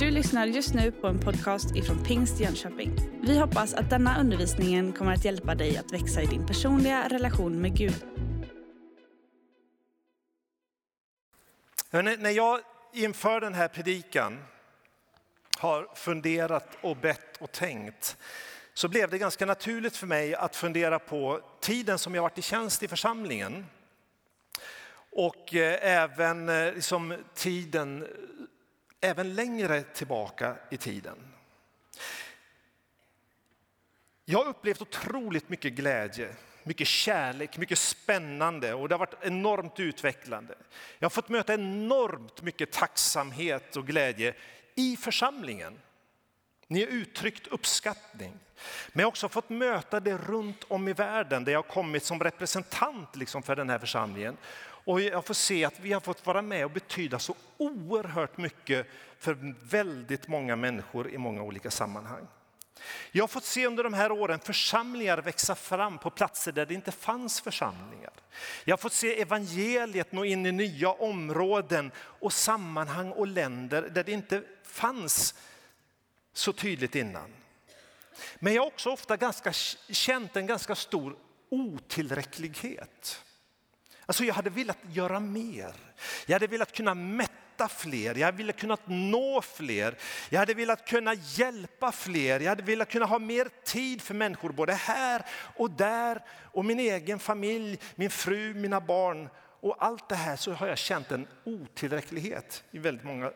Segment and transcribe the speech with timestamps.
[0.00, 2.96] Du lyssnar just nu på en podcast ifrån Pingst Jönköping.
[3.22, 7.60] Vi hoppas att denna undervisning kommer att hjälpa dig att växa i din personliga relation
[7.60, 8.04] med Gud.
[11.90, 12.60] Hörrni, när jag
[12.92, 14.38] inför den här predikan
[15.58, 18.16] har funderat och bett och tänkt
[18.74, 22.42] så blev det ganska naturligt för mig att fundera på tiden som jag varit i
[22.42, 23.66] tjänst i församlingen.
[25.12, 28.06] Och eh, även eh, liksom tiden,
[29.00, 31.16] även längre tillbaka i tiden.
[34.24, 39.80] Jag har upplevt otroligt mycket glädje, mycket kärlek, mycket spännande och det har varit enormt
[39.80, 40.54] utvecklande.
[40.98, 44.34] Jag har fått möta enormt mycket tacksamhet och glädje
[44.74, 45.78] i församlingen.
[46.66, 48.32] Ni har uttryckt uppskattning.
[48.92, 52.04] Men jag har också fått möta det runt om i världen där jag har kommit
[52.04, 54.36] som representant liksom för den här församlingen.
[54.84, 58.86] Och jag får se att vi har fått vara med och betyda så oerhört mycket
[59.18, 62.26] för väldigt många människor i många olika sammanhang.
[63.12, 66.74] Jag har fått se under de här åren församlingar växa fram på platser där det
[66.74, 68.12] inte fanns församlingar.
[68.64, 74.04] Jag har fått se evangeliet nå in i nya områden och sammanhang och länder där
[74.04, 75.34] det inte fanns
[76.32, 77.34] så tydligt innan.
[78.38, 79.52] Men jag har också ofta ganska,
[79.92, 81.16] känt en ganska stor
[81.48, 83.24] otillräcklighet.
[84.10, 85.74] Alltså jag hade velat göra mer.
[86.26, 89.98] Jag hade velat kunna mätta fler, jag hade velat kunna nå fler.
[90.30, 94.52] Jag hade velat kunna hjälpa fler, jag hade velat kunna ha mer tid för människor
[94.52, 99.28] både här och där och min egen familj, min fru, mina barn.
[99.60, 103.32] Och allt det här så har jag känt en otillräcklighet i väldigt många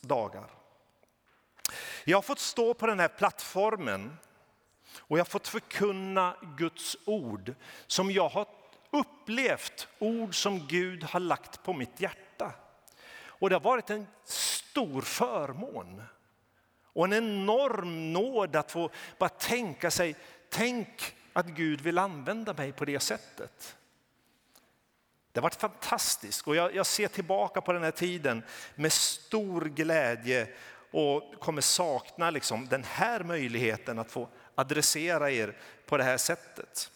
[0.00, 0.50] dagar.
[2.04, 4.18] Jag har fått stå på den här plattformen
[4.98, 7.54] och jag har fått förkunna Guds ord
[7.86, 8.61] som jag har
[8.92, 12.52] upplevt, ord som Gud har lagt på mitt hjärta.
[13.24, 16.02] Och det har varit en stor förmån
[16.84, 20.16] och en enorm nåd att få bara tänka sig,
[20.48, 23.76] tänk att Gud vill använda mig på det sättet.
[25.32, 28.42] Det har varit fantastiskt och jag, jag ser tillbaka på den här tiden
[28.74, 30.48] med stor glädje
[30.90, 36.91] och kommer sakna liksom den här möjligheten att få adressera er på det här sättet.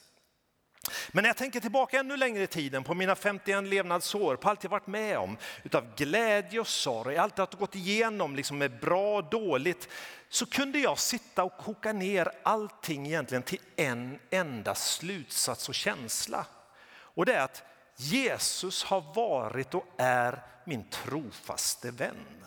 [1.08, 4.64] Men när jag tänker tillbaka ännu längre i tiden på mina 51 levnadsår, på allt
[4.64, 9.16] jag varit med om, utav glädje och sorg, allt jag gått igenom liksom med bra
[9.16, 9.88] och dåligt,
[10.28, 16.46] så kunde jag sitta och koka ner allting egentligen till en enda slutsats och känsla.
[16.88, 17.62] Och det är att
[17.96, 22.46] Jesus har varit och är min trofaste vän.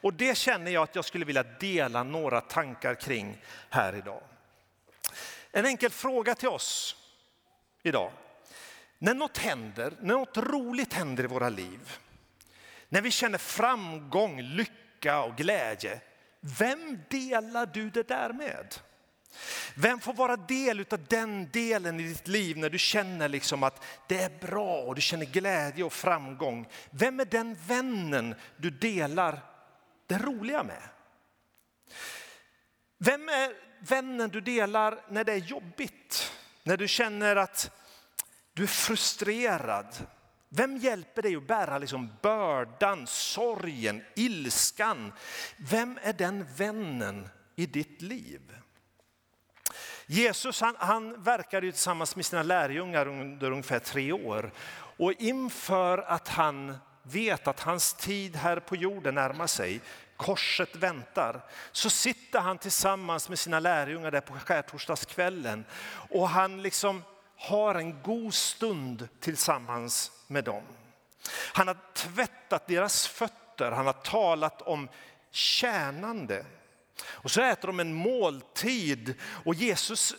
[0.00, 4.22] Och det känner jag att jag skulle vilja dela några tankar kring här idag.
[5.56, 6.96] En enkel fråga till oss
[7.82, 8.12] idag.
[8.98, 11.98] När något händer, när något roligt händer i våra liv,
[12.88, 16.00] när vi känner framgång, lycka och glädje,
[16.40, 18.74] vem delar du det där med?
[19.74, 23.84] Vem får vara del av den delen i ditt liv när du känner liksom att
[24.06, 26.68] det är bra och du känner glädje och framgång?
[26.90, 29.40] Vem är den vännen du delar
[30.06, 30.82] det roliga med?
[32.98, 36.32] Vem är vännen du delar när det är jobbigt?
[36.62, 37.70] När du känner att
[38.52, 39.96] du är frustrerad?
[40.48, 45.12] Vem hjälper dig att bära liksom bördan, sorgen, ilskan?
[45.56, 48.40] Vem är den vännen i ditt liv?
[50.06, 54.52] Jesus han, han verkade tillsammans med sina lärjungar under ungefär tre år.
[54.98, 59.80] Och inför att han vet att hans tid här på jorden närmar sig
[60.16, 61.40] korset väntar,
[61.72, 65.64] så sitter han tillsammans med sina lärjungar där på skärtorsdagskvällen
[66.10, 67.02] och han liksom
[67.36, 70.62] har en god stund tillsammans med dem.
[71.52, 74.88] Han har tvättat deras fötter, han har talat om
[75.30, 76.44] tjänande.
[77.06, 80.14] Och så äter de en måltid och Jesus,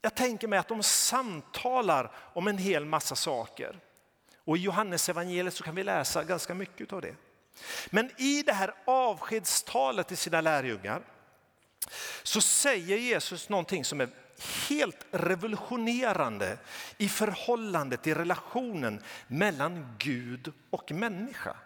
[0.00, 3.80] jag tänker mig att de samtalar om en hel massa saker.
[4.44, 7.14] Och i Johannes evangeliet så kan vi läsa ganska mycket av det.
[7.90, 11.02] Men i det här avskedstalet till sina lärjungar
[12.22, 14.08] så säger Jesus någonting som är
[14.68, 16.58] helt revolutionerande
[16.98, 21.56] i förhållandet i relationen mellan Gud och människa.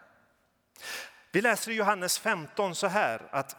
[1.32, 3.56] Vi läser i Johannes 15 så här att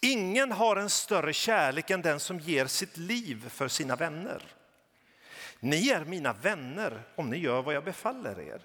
[0.00, 4.42] ingen har en större kärlek än den som ger sitt liv för sina vänner.
[5.60, 8.62] Ni är mina vänner om ni gör vad jag befaller er.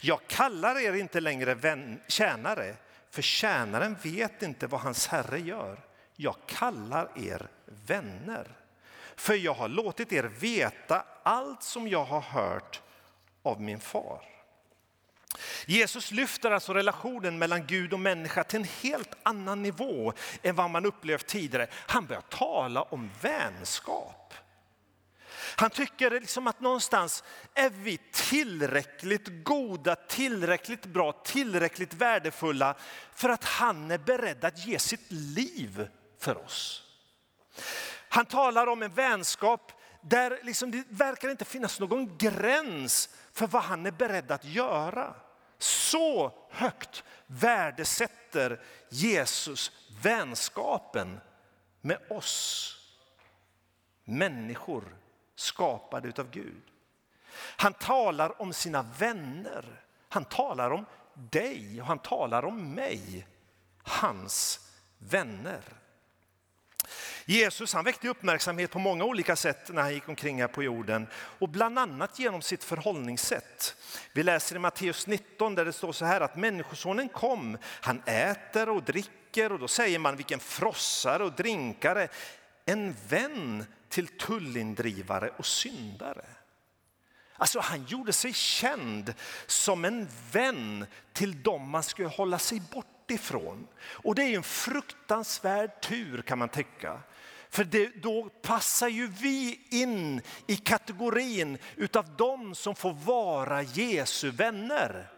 [0.00, 2.76] Jag kallar er inte längre vän, tjänare,
[3.10, 5.78] för tjänaren vet inte vad hans herre gör.
[6.16, 7.48] Jag kallar er
[7.86, 8.46] vänner,
[9.16, 12.82] för jag har låtit er veta allt som jag har hört
[13.42, 14.22] av min far.
[15.66, 20.12] Jesus lyfter alltså relationen mellan Gud och människa till en helt annan nivå
[20.42, 21.66] än vad man upplevt tidigare.
[21.72, 24.34] Han börjar tala om vänskap.
[25.56, 27.24] Han tycker liksom att någonstans
[27.54, 32.74] är vi tillräckligt goda, tillräckligt bra, tillräckligt värdefulla
[33.14, 35.88] för att han är beredd att ge sitt liv
[36.18, 36.82] för oss.
[38.08, 43.62] Han talar om en vänskap där liksom det verkar inte finnas någon gräns för vad
[43.62, 45.14] han är beredd att göra.
[45.58, 49.72] Så högt värdesätter Jesus
[50.02, 51.20] vänskapen
[51.80, 52.76] med oss
[54.04, 54.96] människor
[55.40, 56.62] skapade av Gud.
[57.36, 59.82] Han talar om sina vänner.
[60.08, 63.26] Han talar om dig och han talar om mig,
[63.82, 64.60] hans
[64.98, 65.60] vänner.
[67.24, 71.06] Jesus han väckte uppmärksamhet på många olika sätt när han gick omkring här på jorden
[71.12, 73.76] och bland annat genom sitt förhållningssätt.
[74.12, 78.68] Vi läser i Matteus 19 där det står så här att människosonen kom, han äter
[78.68, 82.08] och dricker och då säger man vilken frossare och drinkare,
[82.64, 86.24] en vän till tullindrivare och syndare.
[87.36, 89.14] Alltså han gjorde sig känd
[89.46, 93.66] som en vän till dem man skulle hålla sig bort ifrån.
[93.82, 97.00] Och det är en fruktansvärd tur kan man tycka.
[97.50, 104.30] För det, då passar ju vi in i kategorin utav dem som får vara Jesu
[104.30, 105.10] vänner.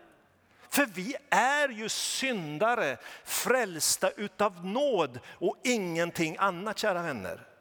[0.69, 7.52] För vi är ju syndare, frälsta utav nåd och ingenting annat kära vänner.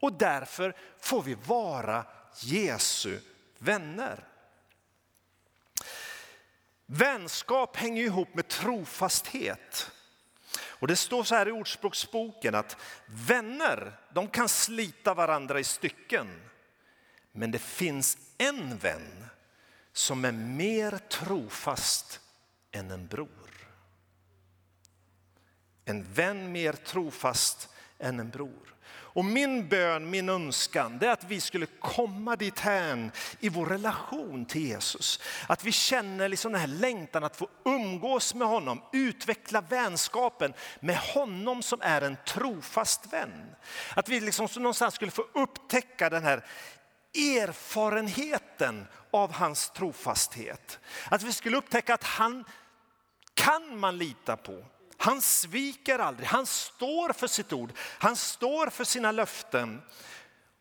[0.00, 2.04] Och därför får vi vara
[2.40, 3.20] Jesu
[3.58, 4.24] vänner.
[6.86, 9.90] Vänskap hänger ihop med trofasthet.
[10.58, 12.76] Och det står så här i Ordspråksboken att
[13.06, 16.42] vänner de kan slita varandra i stycken.
[17.32, 19.26] Men det finns en vän
[19.92, 22.20] som är mer trofast
[22.72, 23.28] än en bror.
[25.84, 28.76] En vän mer trofast än en bror.
[28.88, 33.10] Och min bön, min önskan, det är att vi skulle komma dithän
[33.40, 35.20] i vår relation till Jesus.
[35.46, 40.96] Att vi känner liksom den här längtan att få umgås med honom, utveckla vänskapen med
[40.96, 43.54] honom som är en trofast vän.
[43.94, 46.44] Att vi liksom någonstans skulle få upptäcka den här
[47.14, 50.78] erfarenheten av hans trofasthet.
[51.10, 52.44] Att vi skulle upptäcka att han
[53.34, 54.64] kan man lita på.
[54.96, 59.82] Han sviker aldrig, han står för sitt ord, han står för sina löften.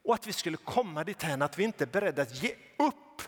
[0.03, 3.21] Och att vi skulle komma dithän att vi inte är beredda att ge upp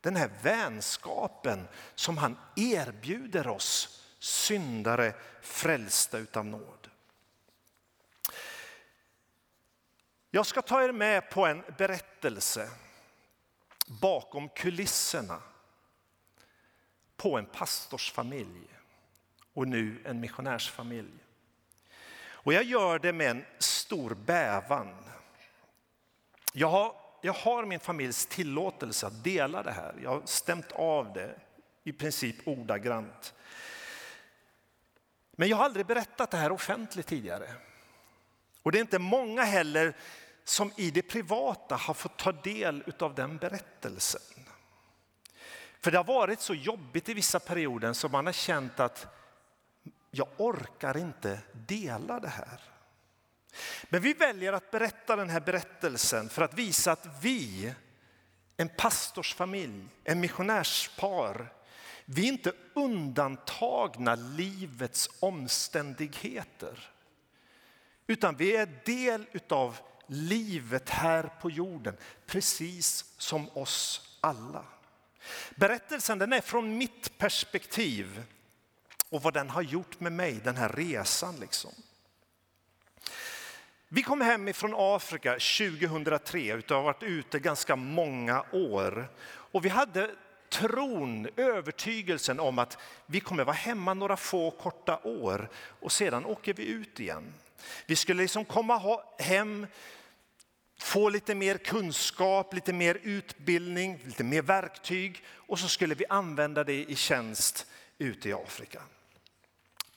[0.00, 6.88] den här vänskapen som han erbjuder oss syndare frälsta utav nåd.
[10.30, 12.70] Jag ska ta er med på en berättelse
[13.86, 15.42] bakom kulisserna
[17.16, 18.79] på en pastorsfamilj
[19.54, 21.12] och nu en missionärsfamilj.
[22.42, 24.96] Och jag gör det med en stor bävan.
[26.52, 29.94] Jag har, jag har min familjs tillåtelse att dela det här.
[30.02, 31.40] Jag har stämt av det
[31.84, 33.34] i princip ordagrant.
[35.32, 37.54] Men jag har aldrig berättat det här offentligt tidigare.
[38.62, 39.96] Och det är inte många heller
[40.44, 44.20] som i det privata har fått ta del av den berättelsen.
[45.80, 49.19] För det har varit så jobbigt i vissa perioder som man har känt att
[50.10, 52.60] jag orkar inte dela det här.
[53.84, 57.74] Men vi väljer att berätta den här berättelsen för att visa att vi,
[58.56, 61.52] en pastorsfamilj, en missionärspar,
[62.04, 66.90] vi är inte undantagna livets omständigheter.
[68.06, 74.64] Utan vi är del av livet här på jorden, precis som oss alla.
[75.56, 78.22] Berättelsen den är från mitt perspektiv
[79.10, 81.36] och vad den har gjort med mig, den här resan.
[81.40, 81.72] Liksom.
[83.88, 89.08] Vi kom hem ifrån Afrika 2003, och har varit ute ganska många år.
[89.26, 90.10] Och vi hade
[90.50, 96.54] tron, övertygelsen om att vi kommer vara hemma några få korta år och sedan åker
[96.54, 97.34] vi ut igen.
[97.86, 99.66] Vi skulle liksom komma hem,
[100.78, 106.64] få lite mer kunskap, lite mer utbildning, lite mer verktyg och så skulle vi använda
[106.64, 107.66] det i tjänst
[107.98, 108.82] ute i Afrika.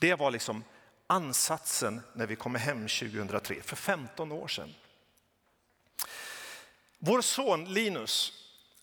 [0.04, 0.64] Det var liksom
[1.08, 4.74] ansatsen när vi kom hem 2003, för 15 år sedan.
[7.00, 8.34] Vår son Linus,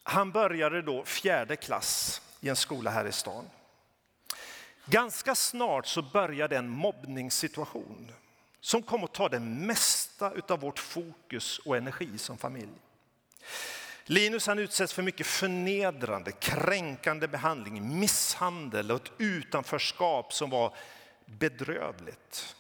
[0.03, 3.45] han började då fjärde klass i en skola här i stan.
[4.87, 8.13] Ganska snart så började en mobbningssituation
[8.61, 12.79] som kom att ta det mesta av vårt fokus och energi som familj.
[14.05, 20.75] Linus han utsätts för mycket förnedrande, kränkande behandling, misshandel och ett utanförskap som var
[21.39, 22.57] bedrövligt.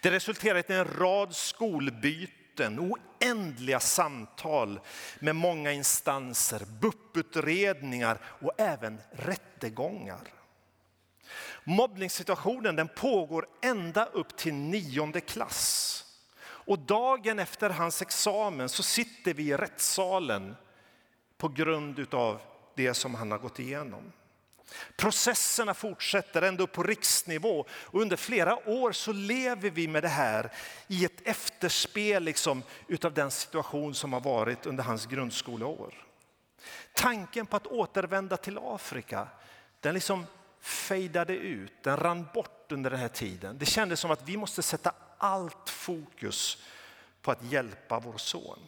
[0.00, 4.80] Det resulterade i en rad skolbyten, oändliga samtal
[5.18, 10.32] med många instanser, BUP-utredningar och även rättegångar.
[11.64, 15.98] Mobbningssituationen den pågår ända upp till nionde klass.
[16.44, 20.56] Och dagen efter hans examen så sitter vi i rättssalen
[21.38, 22.40] på grund av
[22.74, 24.12] det som han har gått igenom.
[24.96, 30.08] Processerna fortsätter ända upp på riksnivå och under flera år så lever vi med det
[30.08, 30.52] här
[30.86, 35.94] i ett efterspel liksom utav den situation som har varit under hans grundskoleår.
[36.94, 39.28] Tanken på att återvända till Afrika,
[39.80, 40.26] den liksom
[40.60, 43.58] fejdade ut, den rann bort under den här tiden.
[43.58, 46.62] Det kändes som att vi måste sätta allt fokus
[47.22, 48.58] på att hjälpa vår son.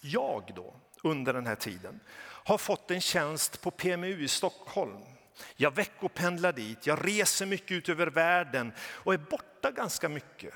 [0.00, 2.00] Jag då, under den här tiden,
[2.48, 5.00] har fått en tjänst på PMU i Stockholm.
[5.56, 10.54] Jag veckopendlar dit, jag reser mycket ut över världen och är borta ganska mycket.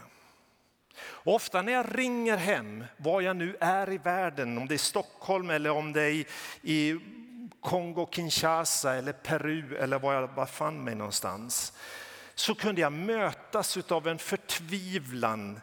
[0.99, 4.79] Och ofta när jag ringer hem, var jag nu är i världen, om det är
[4.79, 6.27] Stockholm eller om det är i,
[6.63, 7.01] i
[7.61, 11.73] Kongo, Kinshasa eller Peru eller var jag befann mig någonstans,
[12.35, 15.61] så kunde jag mötas av en förtvivlan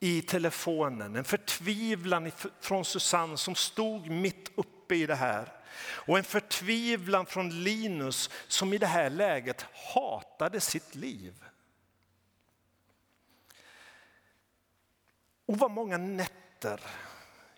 [0.00, 1.16] i telefonen.
[1.16, 5.52] En förtvivlan från Susanne som stod mitt uppe i det här.
[5.82, 11.44] Och en förtvivlan från Linus som i det här läget hatade sitt liv.
[15.46, 16.80] Och vad många nätter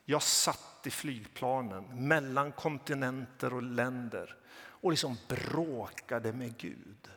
[0.04, 7.10] jag satt i flygplanen mellan kontinenter och länder och liksom bråkade med Gud.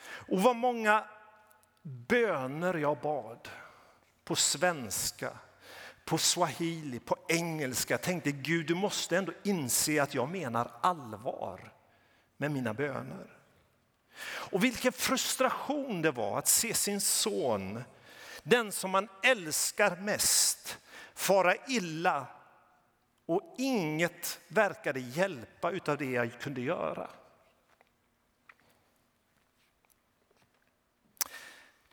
[0.00, 1.04] Och vad många
[1.82, 3.48] böner jag bad
[4.24, 5.38] på svenska,
[6.08, 7.98] på swahili, på engelska.
[7.98, 11.72] Tänkte Gud, du måste ändå inse att jag menar allvar
[12.36, 13.36] med mina böner.
[14.22, 17.84] Och vilken frustration det var att se sin son,
[18.42, 20.78] den som man älskar mest,
[21.14, 22.26] fara illa
[23.26, 27.10] och inget verkade hjälpa utav det jag kunde göra.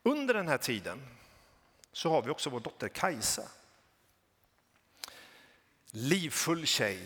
[0.03, 1.07] Under den här tiden
[1.91, 3.43] så har vi också vår dotter Kajsa.
[5.97, 6.99] Livfull tjej,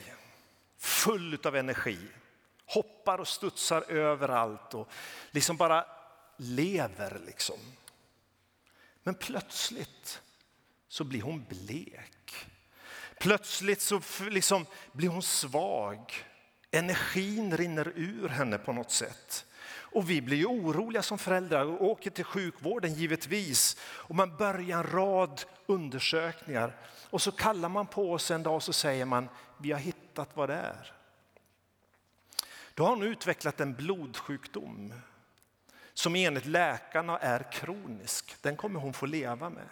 [0.77, 1.97] full av energi,
[2.65, 4.89] hoppar och studsar överallt och
[5.31, 5.85] liksom bara
[6.37, 7.21] lever.
[7.25, 7.59] Liksom.
[9.03, 10.21] Men plötsligt
[10.87, 12.47] så blir hon blek.
[13.19, 16.25] Plötsligt så liksom blir hon svag.
[16.71, 19.45] Energin rinner ur henne på något sätt.
[19.71, 23.77] Och vi blir ju oroliga som föräldrar och åker till sjukvården givetvis.
[23.81, 26.75] Och man börjar en rad undersökningar
[27.09, 30.29] och så kallar man på oss en dag och så säger man vi har hittat
[30.33, 30.93] vad det är.
[32.73, 34.93] Då har hon utvecklat en blodsjukdom
[35.93, 38.35] som enligt läkarna är kronisk.
[38.41, 39.69] Den kommer hon få leva med.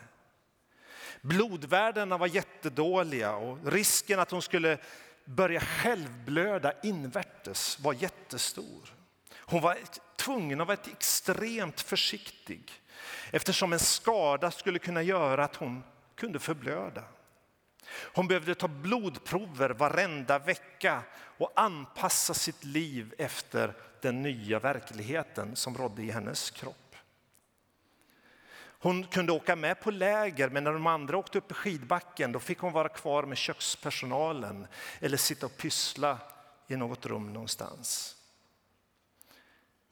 [1.21, 4.77] Blodvärdena var jättedåliga och risken att hon skulle
[5.25, 8.93] börja självblöda invärtes var jättestor.
[9.35, 9.77] Hon var
[10.15, 12.71] tvungen att vara extremt försiktig
[13.31, 15.83] eftersom en skada skulle kunna göra att hon
[16.15, 17.03] kunde förblöda.
[17.89, 21.03] Hon behövde ta blodprover varenda vecka
[21.37, 26.95] och anpassa sitt liv efter den nya verkligheten som rådde i hennes kropp.
[28.79, 32.39] Hon kunde åka med på läger, men när de andra åkte upp i skidbacken då
[32.39, 34.67] fick hon vara kvar med kökspersonalen
[34.99, 36.17] eller sitta och pyssla
[36.67, 38.15] i något rum någonstans.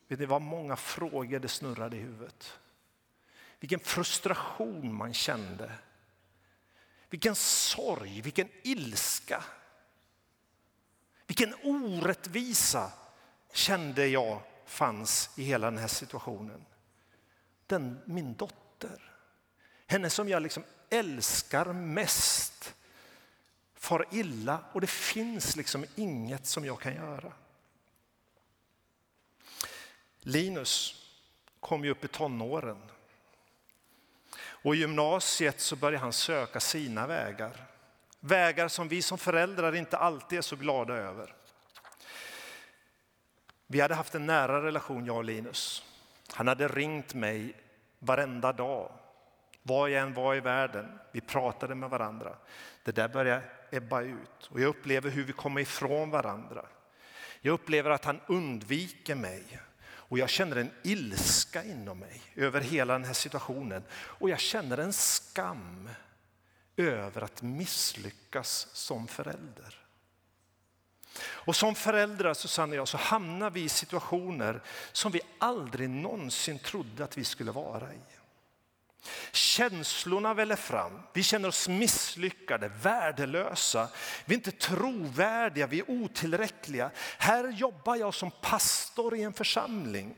[0.07, 2.59] Det var många frågor det snurrade i huvudet?
[3.59, 5.71] Vilken frustration man kände.
[7.15, 9.43] Vilken sorg, vilken ilska.
[11.27, 12.91] Vilken orättvisa
[13.53, 16.65] kände jag fanns i hela den här situationen.
[17.65, 19.13] Den, min dotter,
[19.87, 22.75] henne som jag liksom älskar mest,
[23.73, 27.33] far illa och det finns liksom inget som jag kan göra.
[30.19, 31.03] Linus
[31.59, 32.91] kom ju upp i tonåren.
[34.65, 37.65] Och i gymnasiet så började han söka sina vägar.
[38.19, 41.33] Vägar som vi som föräldrar inte alltid är så glada över.
[43.67, 45.83] Vi hade haft en nära relation, jag och Linus.
[46.33, 47.53] Han hade ringt mig
[47.99, 48.91] varenda dag,
[49.63, 50.99] var jag än var i världen.
[51.11, 52.35] Vi pratade med varandra.
[52.83, 56.65] Det där började ebba ut och jag upplever hur vi kommer ifrån varandra.
[57.41, 59.59] Jag upplever att han undviker mig.
[60.07, 63.83] Och jag känner en ilska inom mig över hela den här situationen.
[63.93, 65.89] Och jag känner en skam
[66.77, 69.85] över att misslyckas som förälder.
[71.21, 76.59] Och som föräldrar, Susanne och jag, så hamnar vi i situationer som vi aldrig någonsin
[76.59, 77.99] trodde att vi skulle vara i.
[79.31, 81.01] Känslorna väller fram.
[81.13, 83.87] Vi känner oss misslyckade, värdelösa.
[84.25, 86.91] Vi är inte trovärdiga, vi är otillräckliga.
[87.17, 90.15] Här jobbar jag som pastor i en församling.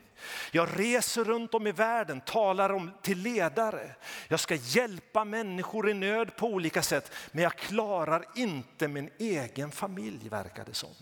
[0.50, 3.94] Jag reser runt om i världen, talar om till ledare.
[4.28, 9.70] Jag ska hjälpa människor i nöd på olika sätt, men jag klarar inte min egen
[9.70, 10.94] familj, verkar det som.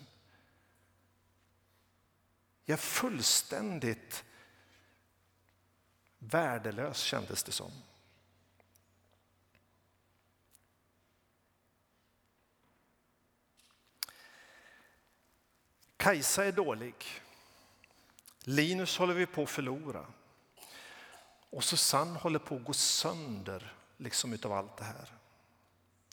[2.64, 4.24] Jag är fullständigt
[6.30, 7.70] värdelös kändes det som.
[15.96, 16.94] Kajsa är dålig.
[18.44, 20.06] Linus håller vi på att förlora.
[21.50, 25.12] Och Susanne håller på att gå sönder liksom utav allt det här.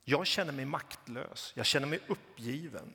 [0.03, 2.93] Jag känner mig maktlös, jag känner mig uppgiven.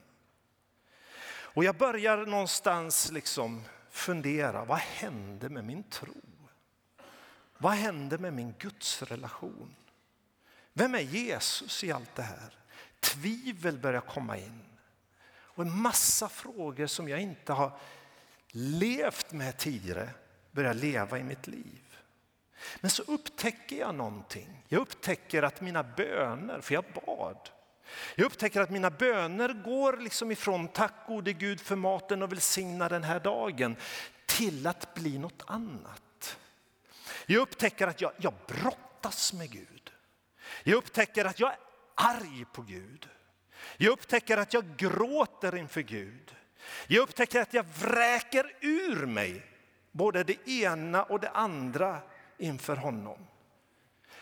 [1.31, 6.28] Och jag börjar någonstans liksom fundera, vad hände med min tro?
[7.59, 9.75] Vad hände med min gudsrelation?
[10.73, 12.55] Vem är Jesus i allt det här?
[13.01, 14.63] Tvivel börjar komma in.
[15.31, 17.79] Och en massa frågor som jag inte har
[18.51, 20.11] levt med tidigare
[20.51, 21.99] börjar leva i mitt liv.
[22.81, 24.65] Men så upptäcker jag någonting.
[24.69, 27.51] Jag upptäcker att mina böner, för jag bad,
[28.15, 32.89] jag upptäcker att mina böner går liksom ifrån tack gode Gud för maten och välsigna
[32.89, 33.77] den här dagen
[34.27, 36.03] till att bli något annat.
[37.31, 39.91] Jag upptäcker att jag, jag brottas med Gud.
[40.65, 41.59] Jag upptäcker att jag är
[41.95, 43.09] arg på Gud.
[43.77, 46.35] Jag upptäcker att jag gråter inför Gud.
[46.87, 49.47] Jag upptäcker att jag vräker ur mig
[49.93, 52.01] både det ena och det andra
[52.39, 53.27] inför honom.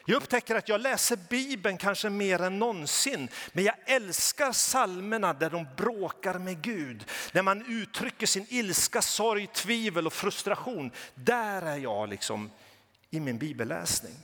[0.09, 5.51] Jag upptäcker att jag läser Bibeln kanske mer än någonsin, men jag älskar salmerna där
[5.51, 7.05] de bråkar med Gud.
[7.33, 10.91] När man uttrycker sin ilska, sorg, tvivel och frustration.
[11.15, 12.51] Där är jag liksom
[13.17, 14.17] i min bibelläsning.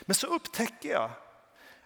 [0.00, 1.10] Men så upptäcker jag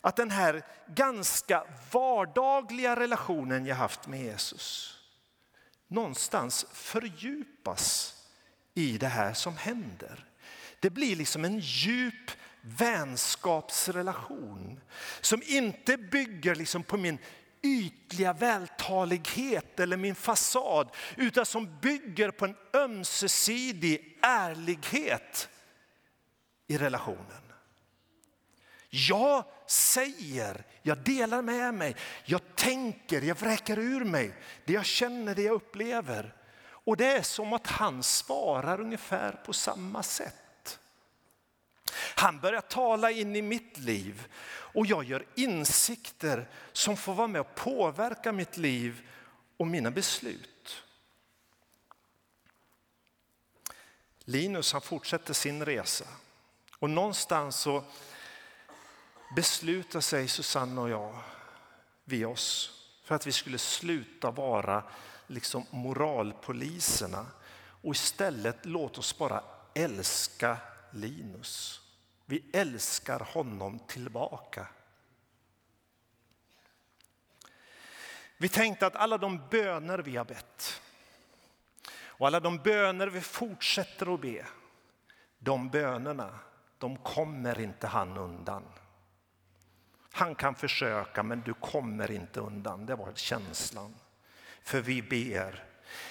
[0.00, 4.90] att den här ganska vardagliga relationen jag haft med Jesus
[5.88, 8.14] någonstans fördjupas
[8.74, 10.24] i det här som händer.
[10.81, 14.81] Det blir liksom en djup vänskapsrelation
[15.20, 17.18] som inte bygger liksom på min
[17.62, 18.33] ytliga
[18.85, 25.49] vältalighet eller min fasad utan som bygger på en ömsesidig ärlighet
[26.66, 27.42] i relationen.
[28.90, 35.35] Jag säger, jag delar med mig, jag tänker, jag vräker ur mig det jag känner,
[35.35, 36.35] det jag upplever.
[36.87, 40.44] Och det är som att han svarar ungefär på samma sätt.
[41.95, 47.41] Han börjar tala in i mitt liv och jag gör insikter som får vara med
[47.41, 49.09] och påverka mitt liv
[49.57, 50.83] och mina beslut.
[54.25, 56.05] Linus han fortsätter sin resa
[56.79, 57.85] och någonstans så
[59.37, 61.19] beslutar sig Susanne och jag,
[62.05, 62.71] vi oss,
[63.05, 64.83] för att vi skulle sluta vara
[65.27, 67.27] liksom moralpoliserna
[67.83, 70.57] och istället låt oss bara älska
[70.91, 71.81] Linus.
[72.27, 74.67] Vi älskar honom tillbaka.
[78.37, 80.83] Vi tänkte att alla de böner vi har bett
[82.17, 84.47] och alla de böner vi fortsätter att be,
[85.39, 86.39] de bönerna,
[86.79, 88.65] de kommer inte han undan.
[90.13, 92.87] Han kan försöka men du kommer inte undan.
[92.87, 93.95] Det var känslan.
[94.63, 95.65] För vi ber.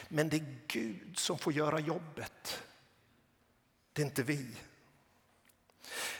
[0.10, 2.63] Men det är Gud som får göra jobbet.
[3.93, 4.56] Det är inte vi.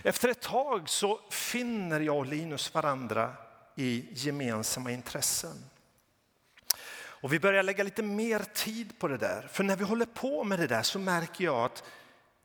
[0.04, 3.34] Efter ett tag så finner jag och Linus varandra
[3.76, 5.66] i gemensamma intressen.
[6.96, 9.48] Och vi börjar lägga lite mer tid på det där.
[9.52, 11.84] För när vi håller på med det där så märker jag att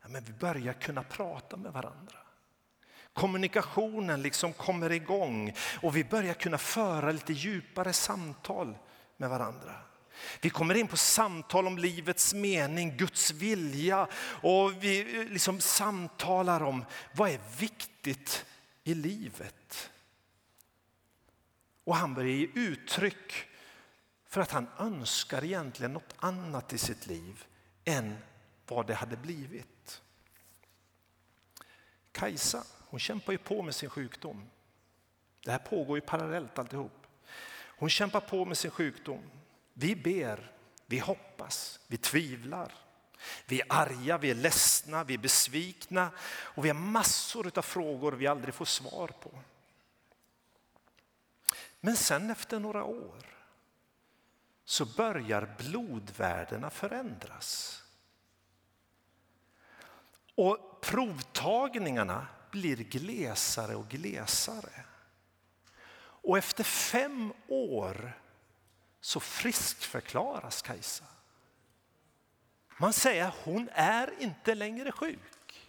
[0.02, 2.18] ja, men vi börjar kunna prata med varandra.
[3.12, 8.78] Kommunikationen liksom kommer igång och vi börjar kunna föra lite djupare samtal
[9.16, 9.74] med varandra.
[10.40, 14.08] Vi kommer in på samtal om livets mening, Guds vilja
[14.42, 18.46] och vi eh, liksom samtalar om vad är viktigt
[18.84, 19.90] i livet.
[21.84, 23.32] Och han börjar ge uttryck
[24.28, 27.44] för att han önskar egentligen något annat i sitt liv
[27.84, 28.16] än
[28.66, 30.02] vad det hade blivit.
[32.12, 34.50] Kajsa hon kämpar ju på med sin sjukdom.
[35.44, 37.06] Det här pågår ju parallellt alltihop.
[37.78, 39.22] Hon kämpar på med sin sjukdom.
[39.80, 40.52] Vi ber,
[40.86, 42.74] vi hoppas, vi tvivlar.
[43.46, 48.12] Vi är arga, vi är ledsna, vi är besvikna och vi har massor av frågor
[48.12, 49.42] vi aldrig får svar på.
[51.80, 53.26] Men sen efter några år
[54.64, 57.82] så börjar blodvärdena förändras.
[60.34, 64.84] Och provtagningarna blir glesare och glesare.
[66.00, 68.12] Och efter fem år
[69.00, 71.04] så friskförklaras Kajsa.
[72.76, 75.68] Man säger att hon är inte längre sjuk.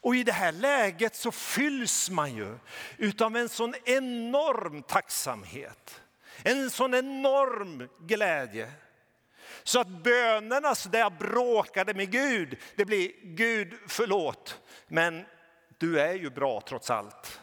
[0.00, 2.58] Och i det här läget så fylls man ju
[2.96, 6.00] utav en sån enorm tacksamhet.
[6.42, 8.72] En sån enorm glädje.
[9.62, 15.24] Så att bönerna där jag bråkade med Gud, det blir Gud förlåt, men
[15.78, 17.40] du är ju bra trots allt.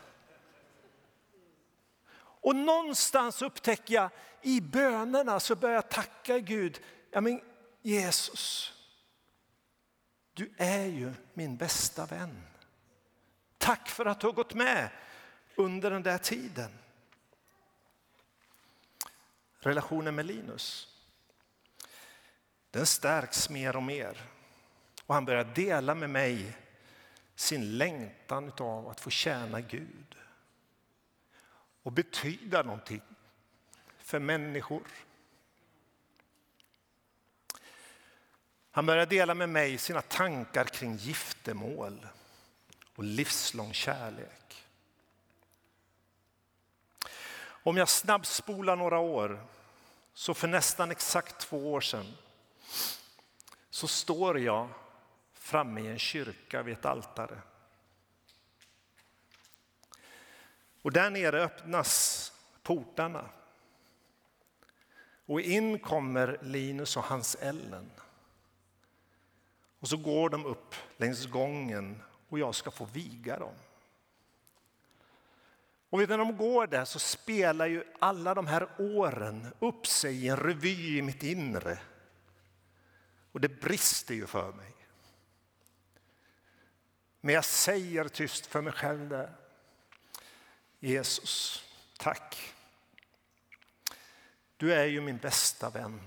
[2.42, 4.10] Och någonstans upptäcker jag
[4.42, 6.82] i bönerna så börjar jag tacka Gud.
[7.12, 7.42] Ja, men
[7.82, 8.74] Jesus,
[10.34, 12.42] du är ju min bästa vän.
[13.58, 14.90] Tack för att du har gått med
[15.56, 16.72] under den där tiden.
[19.60, 20.88] Relationen med Linus,
[22.72, 24.22] den stärks mer och mer.
[25.06, 26.58] Och han börjar dela med mig
[27.36, 30.09] sin längtan av att få tjäna Gud
[31.90, 33.02] och betyda någonting
[33.98, 34.84] för människor.
[38.72, 42.08] Han började dela med mig sina tankar kring giftermål
[42.96, 44.66] och livslång kärlek.
[47.42, 49.46] Om jag snabbspolar några år,
[50.14, 52.14] så för nästan exakt två år sedan
[53.70, 54.70] så står jag
[55.34, 57.42] framme i en kyrka vid ett altare.
[60.82, 62.32] Och där nere öppnas
[62.64, 63.30] portarna.
[65.26, 67.92] Och in kommer Linus och hans Ellen.
[69.80, 73.56] Och så går de upp längs gången och jag ska få viga dem.
[75.90, 80.28] Och när de går där så spelar ju alla de här åren upp sig i
[80.28, 81.80] en revy i mitt inre.
[83.32, 84.76] Och det brister ju för mig.
[87.22, 89.36] Men jag säger tyst för mig själv där.
[90.80, 91.64] Jesus,
[91.98, 92.54] tack.
[94.58, 96.02] Du är ju min bästa vän.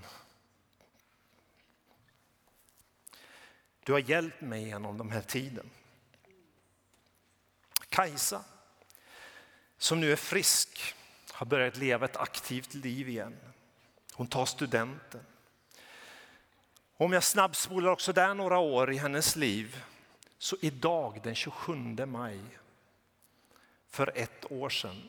[3.85, 5.71] Du har hjälpt mig genom den här tiden.
[7.89, 8.45] Kajsa,
[9.79, 10.95] som nu är frisk,
[11.33, 13.37] har börjat leva ett aktivt liv igen.
[14.13, 15.27] Hon tar studenten.
[16.97, 19.85] Om jag snabbspolar också där några år i hennes liv,
[20.39, 21.75] så idag den 27
[22.07, 22.41] maj
[23.93, 25.09] för ett år sedan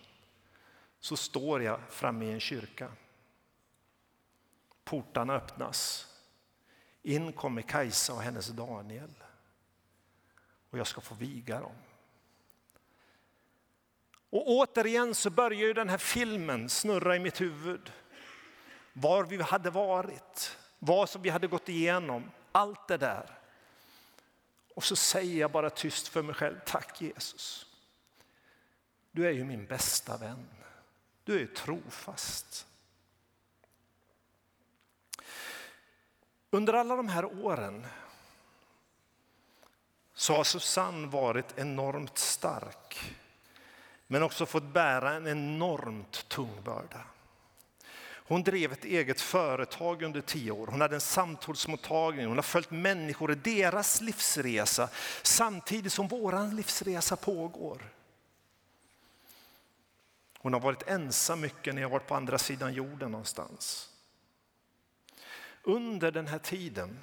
[0.99, 2.91] så står jag framme i en kyrka.
[4.83, 6.07] Portarna öppnas.
[7.01, 9.13] In kommer Kajsa och hennes Daniel.
[10.69, 11.75] Och jag ska få viga dem.
[14.29, 17.91] Och återigen så börjar ju den här filmen snurra i mitt huvud.
[18.93, 23.39] Var vi hade varit, vad som vi hade gått igenom, allt det där.
[24.75, 27.72] Och så säger jag bara tyst för mig själv, tack Jesus.
[29.15, 30.47] Du är ju min bästa vän.
[31.23, 32.67] Du är trofast.
[36.49, 37.85] Under alla de här åren
[40.13, 43.17] så har Susanne varit enormt stark
[44.07, 47.01] men också fått bära en enormt tung börda.
[48.25, 50.67] Hon drev ett eget företag under tio år.
[50.67, 52.27] Hon hade en samtalsmottagning.
[52.27, 54.89] Hon har följt människor i deras livsresa
[55.21, 57.81] samtidigt som vår livsresa pågår.
[60.43, 63.89] Hon har varit ensam mycket när jag varit på andra sidan jorden någonstans.
[65.63, 66.99] Under den här tiden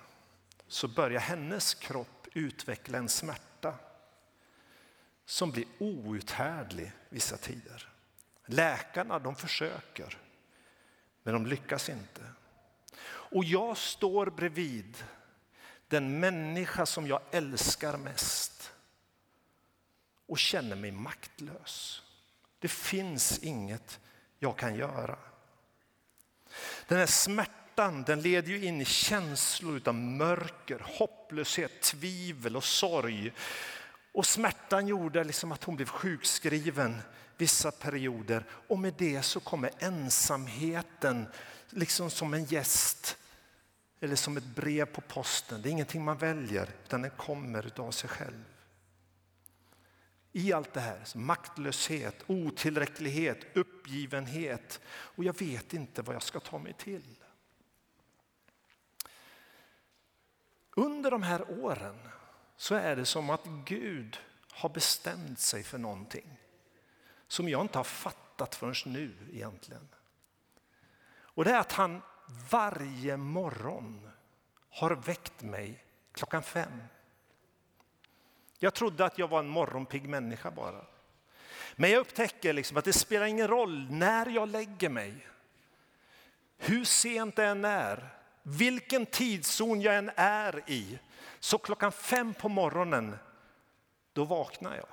[0.66, 3.74] så börjar hennes kropp utveckla en smärta
[5.24, 7.88] som blir outhärdlig vissa tider.
[8.46, 10.18] Läkarna de försöker,
[11.22, 12.22] men de lyckas inte.
[13.05, 15.05] Och jag står bredvid
[15.88, 18.72] den människa som jag älskar mest
[20.26, 22.03] och känner mig maktlös.
[22.60, 24.00] Det finns inget
[24.38, 25.18] jag kan göra.
[26.88, 33.32] Den här smärtan den leder ju in i känslor av mörker, hopplöshet, tvivel och sorg.
[34.12, 37.02] Och smärtan gjorde liksom att hon blev sjukskriven
[37.36, 41.26] vissa perioder och med det så kommer ensamheten
[41.70, 43.16] liksom som en gäst
[44.00, 45.62] eller som ett brev på posten.
[45.62, 48.44] Det är ingenting man väljer utan den kommer av sig själv.
[50.32, 56.58] I allt det här, maktlöshet, otillräcklighet, uppgivenhet och jag vet inte vad jag ska ta
[56.58, 57.16] mig till.
[60.76, 62.08] Under de här åren
[62.56, 64.18] så är det som att Gud
[64.52, 66.36] har bestämt sig för någonting
[67.28, 69.88] som jag inte har fattat förrän nu egentligen.
[71.12, 72.02] Och det är att han
[72.50, 74.10] varje morgon
[74.70, 76.82] har väckt mig klockan fem.
[78.62, 80.84] Jag trodde att jag var en morgonpigg människa bara.
[81.76, 85.26] Men jag upptäcker liksom att det spelar ingen roll när jag lägger mig.
[86.58, 88.08] Hur sent det än är,
[88.42, 90.98] vilken tidszon jag än är i.
[91.38, 93.18] Så klockan fem på morgonen,
[94.12, 94.88] då vaknar jag.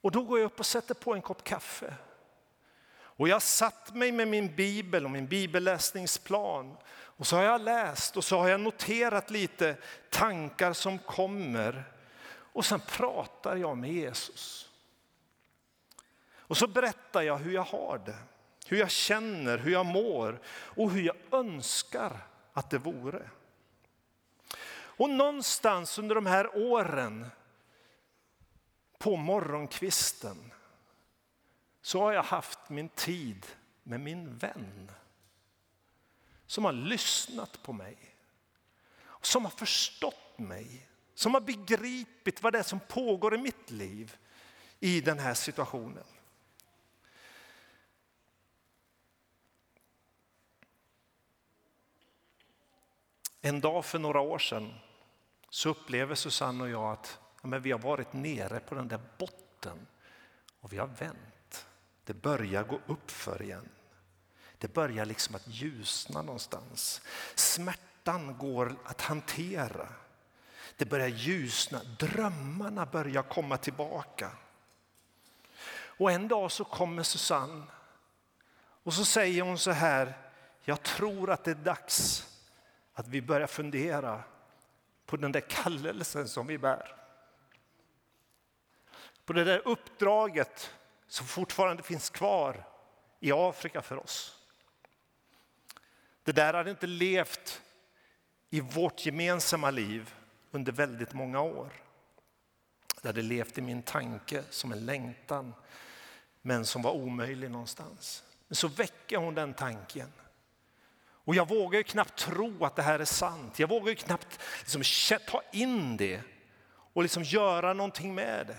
[0.00, 1.94] Och då går jag upp och sätter på en kopp kaffe.
[3.16, 6.76] Och jag satt mig med min bibel och min bibelläsningsplan.
[6.88, 9.76] Och så har jag läst och så har jag noterat lite
[10.10, 11.84] tankar som kommer.
[12.28, 14.70] Och sen pratar jag med Jesus.
[16.48, 18.18] Och så berättar jag hur jag har det,
[18.66, 23.30] hur jag känner, hur jag mår och hur jag önskar att det vore.
[24.76, 27.26] Och någonstans under de här åren
[28.98, 30.52] på morgonkvisten
[31.86, 33.46] så har jag haft min tid
[33.82, 34.90] med min vän
[36.46, 37.96] som har lyssnat på mig,
[39.20, 44.16] som har förstått mig, som har begripit vad det är som pågår i mitt liv
[44.80, 46.04] i den här situationen.
[53.40, 54.74] En dag för några år sedan
[55.50, 59.00] så upplever Susanne och jag att ja, men vi har varit nere på den där
[59.18, 59.86] botten
[60.60, 61.35] och vi har vänt.
[62.06, 63.68] Det börjar gå upp för igen.
[64.58, 67.02] Det börjar liksom att ljusna någonstans.
[67.34, 69.88] Smärtan går att hantera.
[70.76, 74.30] Det börjar ljusna, drömmarna börjar komma tillbaka.
[75.98, 77.64] Och en dag så kommer Susanne
[78.82, 80.18] och så säger hon så här,
[80.62, 82.26] jag tror att det är dags
[82.92, 84.22] att vi börjar fundera
[85.06, 86.96] på den där kallelsen som vi bär.
[89.24, 90.75] På det där uppdraget
[91.08, 92.64] som fortfarande finns kvar
[93.20, 94.36] i Afrika för oss.
[96.24, 97.62] Det där hade inte levt
[98.50, 100.14] i vårt gemensamma liv
[100.50, 101.72] under väldigt många år.
[103.02, 105.54] Det hade levt i min tanke som en längtan,
[106.42, 108.24] men som var omöjlig någonstans.
[108.48, 110.12] Men så väcker hon den tanken.
[111.26, 113.58] Och jag vågar ju knappt tro att det här är sant.
[113.58, 114.82] Jag vågar ju knappt liksom
[115.26, 116.20] ta in det
[116.68, 118.58] och liksom göra någonting med det.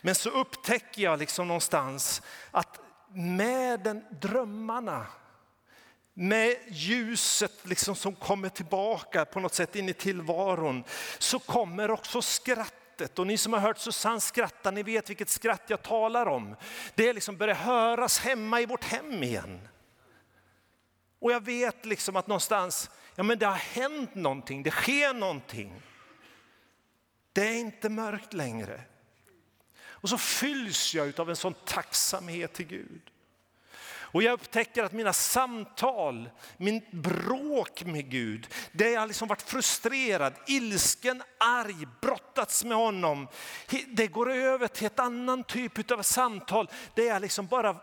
[0.00, 2.80] Men så upptäcker jag liksom någonstans att
[3.12, 5.06] med den drömmarna,
[6.14, 10.84] med ljuset liksom som kommer tillbaka på något sätt in i tillvaron,
[11.18, 13.18] så kommer också skrattet.
[13.18, 16.56] Och ni som har hört Susanne skratta, ni vet vilket skratt jag talar om.
[16.94, 19.68] Det liksom börjar höras hemma i vårt hem igen.
[21.18, 25.82] Och jag vet liksom att någonstans, ja men det har hänt någonting, det sker någonting.
[27.32, 28.80] Det är inte mörkt längre.
[30.00, 33.00] Och så fylls jag av en sån tacksamhet till Gud.
[34.10, 40.34] Och jag upptäcker att mina samtal, min bråk med Gud, där jag liksom varit frustrerad,
[40.46, 43.28] ilsken, arg, brottats med honom.
[43.88, 47.76] Det går över till ett annan typ av samtal där jag liksom bara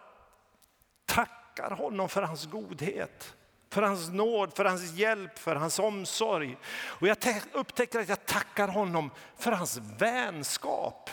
[1.05, 3.33] tackar honom för hans godhet.
[3.69, 6.57] För hans nåd, för hans hjälp, för hans omsorg.
[6.75, 7.17] Och jag
[7.53, 11.09] upptäcker att jag tackar honom för hans vänskap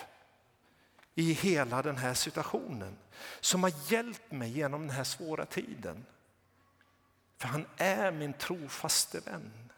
[1.15, 2.99] i hela den här situationen
[3.41, 6.07] som har hjälpt mig genom den här svåra tiden.
[7.39, 9.73] För han är min trofaste vän.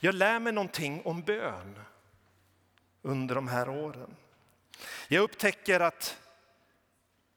[0.00, 1.78] Jag lär mig någonting om bön
[3.02, 4.16] under de här åren.
[5.08, 6.16] Jag upptäcker att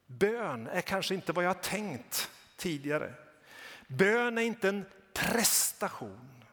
[0.05, 3.13] bön är kanske inte vad jag har tänkt tidigare.
[3.87, 6.43] Bön är inte en prestation.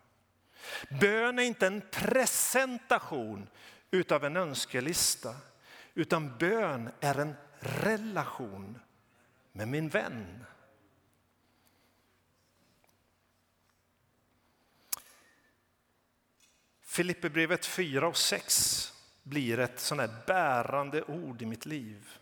[1.00, 3.48] Bön är inte en presentation
[3.90, 5.34] utav en önskelista.
[5.94, 8.78] Utan bön är en relation
[9.52, 10.44] med min vän.
[16.82, 22.18] Filipperbrevet 4 och 6 blir ett sån här bärande ord i mitt liv.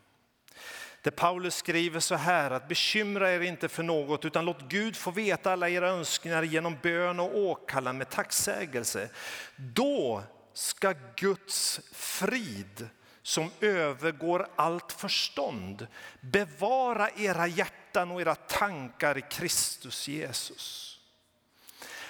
[1.02, 5.10] Där Paulus skriver så här att bekymra er inte för något utan låt Gud få
[5.10, 9.10] veta alla era önskningar genom bön och åkallan med tacksägelse.
[9.56, 12.88] Då ska Guds frid
[13.22, 15.86] som övergår allt förstånd.
[16.20, 21.00] Bevara era hjärtan och era tankar i Kristus Jesus.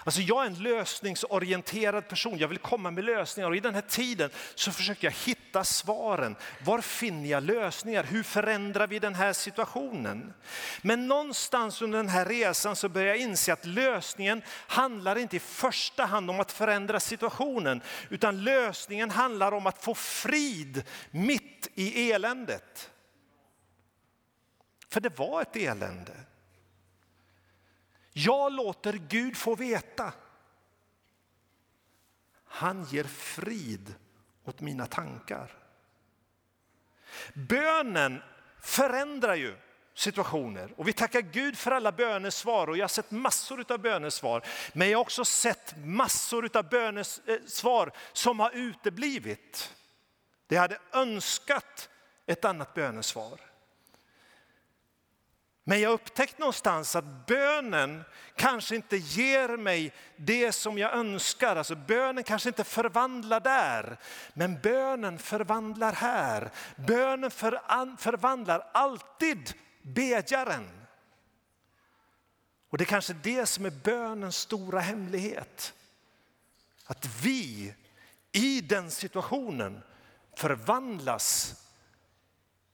[0.05, 3.83] Alltså jag är en lösningsorienterad person, jag vill komma med lösningar och i den här
[3.83, 6.37] tiden så försöker jag hitta svaren.
[6.65, 8.05] Var finner jag lösningar?
[8.05, 10.35] Hur förändrar vi den här situationen?
[10.83, 15.41] Men någonstans under den här resan så börjar jag inse att lösningen handlar inte i
[15.41, 22.13] första hand om att förändra situationen, utan lösningen handlar om att få frid mitt i
[22.13, 22.91] eländet.
[24.89, 26.13] För det var ett elände.
[28.13, 30.13] Jag låter Gud få veta.
[32.45, 33.95] Han ger frid
[34.45, 35.53] åt mina tankar.
[37.35, 38.23] Bönen
[38.61, 39.57] förändrar ju
[39.95, 40.75] situationer.
[40.77, 44.47] Och vi tackar Gud för alla bönesvar och jag har sett massor av bönesvar.
[44.73, 49.75] Men jag har också sett massor av bönesvar som har uteblivit.
[50.47, 51.89] Det hade önskat
[52.27, 53.52] ett annat bönesvar.
[55.65, 58.05] Men jag upptäckte någonstans att bönen
[58.37, 61.57] kanske inte ger mig det som jag önskar.
[61.57, 63.99] Alltså bönen kanske inte förvandlar där,
[64.35, 66.51] men bönen förvandlar här.
[66.77, 67.31] Bönen
[67.99, 70.69] förvandlar alltid bedjaren.
[72.69, 75.75] Och det är kanske det som är bönens stora hemlighet.
[76.85, 77.75] Att vi
[78.33, 79.83] i den situationen
[80.37, 81.55] förvandlas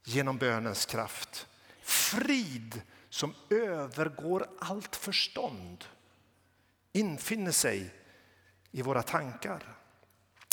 [0.04, 1.47] genom bönens kraft
[1.88, 5.84] frid som övergår allt förstånd
[6.92, 7.94] infinner sig
[8.70, 9.62] i våra tankar.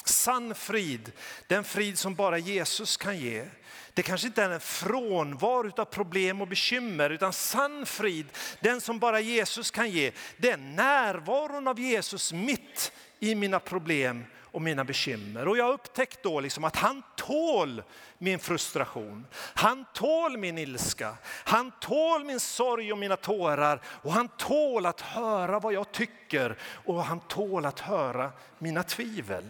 [0.06, 1.12] Sann frid,
[1.48, 3.46] den frid som bara Jesus kan ge.
[3.94, 8.26] Det kanske inte är en frånvaro av problem och bekymmer, utan sann frid,
[8.60, 14.26] den som bara Jesus kan ge, det är närvaron av Jesus mitt i mina problem
[14.56, 15.48] och mina bekymmer.
[15.48, 17.84] Och jag har upptäckt då liksom att han tål
[18.18, 19.28] min frustration.
[19.34, 21.18] Han tål min ilska.
[21.26, 23.82] Han tål min sorg och mina tårar.
[23.86, 29.46] Och han tål att höra vad jag tycker och han tål att höra mina tvivel.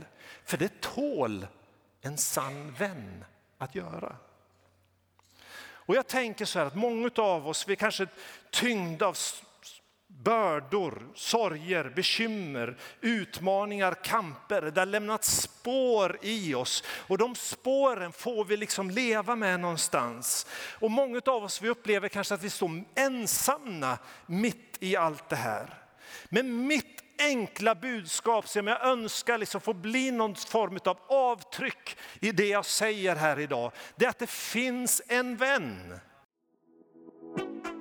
[0.46, 1.48] För det tål
[2.02, 3.26] en sann vän
[3.58, 4.16] att göra.
[5.68, 8.08] Och jag tänker så här att många av oss, vi är kanske
[8.52, 9.14] tyngda av
[10.24, 14.62] bördor, sorger, bekymmer, utmaningar, kamper.
[14.62, 20.48] Det har lämnat spår i oss och de spåren får vi liksom leva med någonstans.
[20.80, 25.36] Och många av oss vi upplever kanske att vi står ensamma mitt i allt det
[25.36, 25.82] här.
[26.30, 32.32] Men mitt enkla budskap som jag önskar liksom få bli någon form av avtryck i
[32.32, 36.00] det jag säger här idag, det är att det finns en vän.